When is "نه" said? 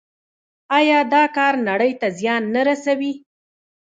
2.55-2.61